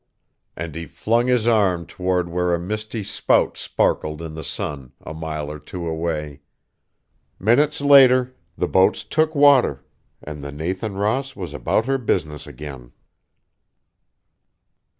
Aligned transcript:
And 0.55 0.73
he 0.73 0.87
flung 0.87 1.27
his 1.27 1.47
arm 1.47 1.85
toward 1.85 2.27
where 2.27 2.55
a 2.55 2.59
misty 2.59 3.03
spout 3.03 3.55
sparkled 3.55 4.19
in 4.19 4.33
the 4.33 4.43
sun 4.43 4.93
a 5.01 5.13
mile 5.13 5.51
or 5.51 5.59
two 5.59 5.85
away. 5.87 6.41
Minutes 7.37 7.81
later, 7.81 8.33
the 8.57 8.67
boats 8.67 9.03
took 9.03 9.35
water; 9.35 9.85
and 10.23 10.43
the 10.43 10.51
Nathan 10.51 10.95
Ross 10.95 11.35
was 11.35 11.53
about 11.53 11.85
her 11.85 11.99
business 11.99 12.47
again. 12.47 12.93